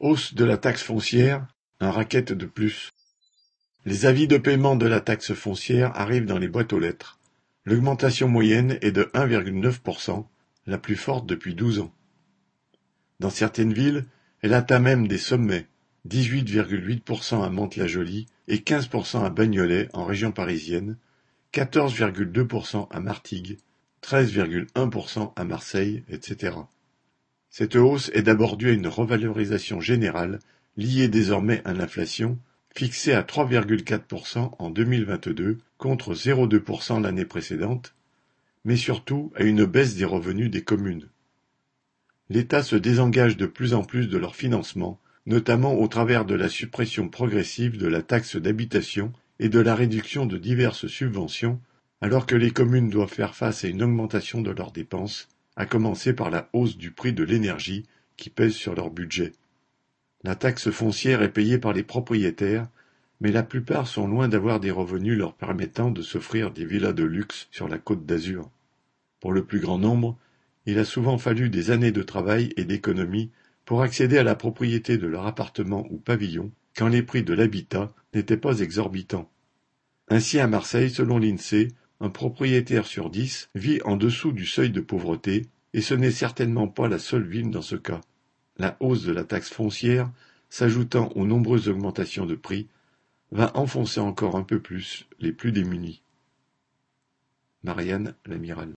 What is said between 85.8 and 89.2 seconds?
ce n'est certainement pas la seule ville dans ce cas. La hausse de